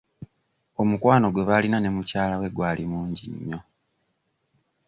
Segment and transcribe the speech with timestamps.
[0.81, 3.59] Omukwano gwe baalina ne mukyala we gwali mungi nnyo.